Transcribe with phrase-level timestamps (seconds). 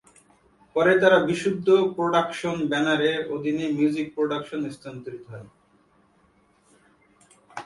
[0.75, 1.67] পরে তারা বিশুদ্ধ
[1.97, 5.47] প্রোডাকশনস ব্যানারের অধীনে মিউজিক প্রোডাকশনে স্থানান্তরিত হয়।